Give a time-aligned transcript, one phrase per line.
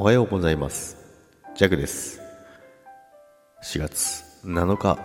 [0.00, 0.96] おはようございます。
[1.54, 2.22] ジャグです。
[3.62, 4.98] 4月7日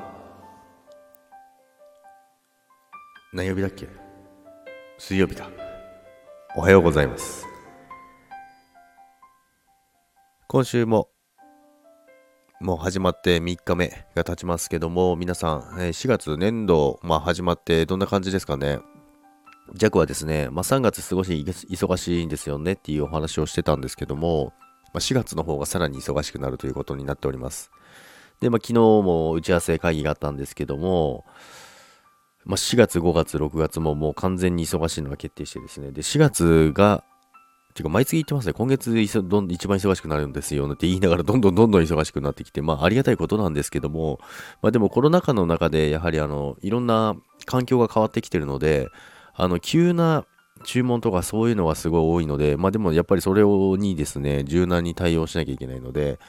[3.34, 3.90] 何曜日だっけ？
[4.98, 5.50] 水曜日だ。
[6.56, 7.46] おはようございます。
[10.48, 11.10] 今週も
[12.62, 18.80] もう始まって3日目が経ちますけども皆さん4月年度、まあ、始まってどんな感じですかね？
[19.74, 21.34] ジャックはですね、まあ、3月少し
[21.70, 24.54] 忙しいんですよねっていうお話をしてたんですけども、
[24.96, 27.70] まあ、4月の方がさらに忙しくなるということになっております。
[28.40, 31.26] で、まあ、昨日も打ち合わせ会議があったんですけども、
[32.46, 37.04] まあ、4月、5月、6月ももう完全に忙しいのが決定してですね、で、4月が、
[37.74, 44.20] てか毎月言ってますね、今月どん一番忙しくなるんですよって言いながらどんどんどんどん忙しくなってきて、まあありがたいことなんですけども、
[44.62, 47.16] まあでもコロナ禍の中でやはりあの、いろんな
[47.46, 48.88] 環境が変わってきてるので、
[49.34, 50.26] あの、急な
[50.66, 56.20] 注文とかそういうのがすごい多いので、まあでもやっぱりそれをにですね、柔軟に対応しなきゃいけないので、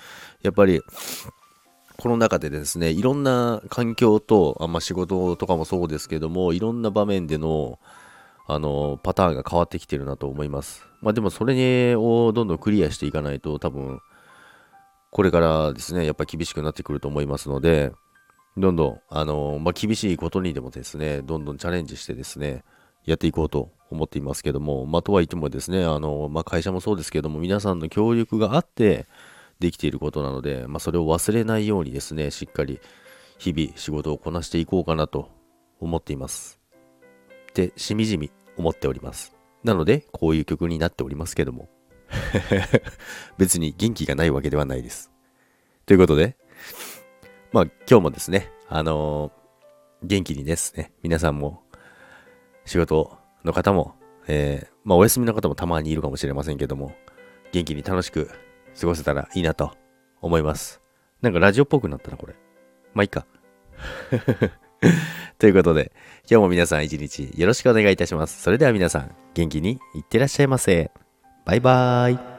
[0.43, 0.81] やっぱり、
[1.97, 7.79] この中でですね、いろんな環境と、あまあ、仕事とかもそうですけども、いろんな場面での、
[8.47, 10.87] あの、パターンが変わってきてるなと思います。
[11.01, 14.01] まあでもそれをどんどんクリアしていかないと、多分、
[15.11, 17.93] これからですね、やっぱ厳しくなってくると思いますので、
[18.59, 22.63] どんどん、あの、まあ、厳しいことにでもですね、どんどんチャレンジしてですね、
[23.07, 29.07] やっていこうと思っていますけども、まあ、とはいってもですね、あの、まあ、会社もそうですけども、皆さんの協力があって
[29.61, 32.81] できていることなので、まあ、それを忘れないようにですね、しっかり
[33.39, 35.31] 日々仕事をこなしていこうかなと
[35.81, 36.59] 思っています。
[37.55, 39.35] で、しみじみ思っております。
[39.65, 41.69] なので、こういう曲になっておりますけども。
[43.39, 45.11] 別に元気がないわけではないです。
[45.87, 46.37] ということで、
[47.53, 51.63] まあ今日もですね、あのー、元気にですね、皆さんも
[52.65, 53.16] 仕事
[53.47, 53.95] の方も、
[54.27, 56.93] えー、まあお休みの方もたまにいるかもしれませんけども、
[57.53, 58.31] 元気に楽しく
[58.79, 59.73] 過ごせたらいいなと
[60.21, 60.83] 思います。
[61.23, 62.35] なんかラジオっぽくなったな、これ。
[62.93, 63.27] まあいいか。
[65.39, 65.93] ということで、
[66.31, 68.43] 今日も皆さん一日よろしくお願いいたします。
[68.43, 70.91] それでは皆さん、元気にいってらっしゃいませ。
[71.45, 72.36] バイバーイ。